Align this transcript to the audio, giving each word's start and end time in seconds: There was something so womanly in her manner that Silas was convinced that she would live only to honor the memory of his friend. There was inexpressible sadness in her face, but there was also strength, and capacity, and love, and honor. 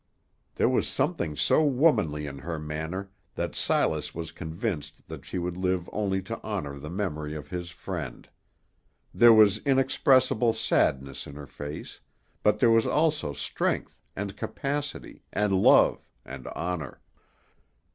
There 0.55 0.67
was 0.67 0.87
something 0.87 1.35
so 1.35 1.61
womanly 1.63 2.25
in 2.25 2.39
her 2.39 2.57
manner 2.57 3.11
that 3.35 3.53
Silas 3.55 4.15
was 4.15 4.31
convinced 4.31 5.07
that 5.09 5.25
she 5.27 5.37
would 5.37 5.55
live 5.57 5.87
only 5.93 6.23
to 6.23 6.41
honor 6.41 6.79
the 6.79 6.89
memory 6.89 7.35
of 7.35 7.49
his 7.49 7.69
friend. 7.69 8.27
There 9.13 9.31
was 9.31 9.59
inexpressible 9.59 10.53
sadness 10.53 11.27
in 11.27 11.35
her 11.35 11.45
face, 11.45 11.99
but 12.41 12.57
there 12.57 12.71
was 12.71 12.87
also 12.87 13.33
strength, 13.33 14.01
and 14.15 14.35
capacity, 14.35 15.21
and 15.31 15.53
love, 15.61 16.03
and 16.25 16.47
honor. 16.47 16.99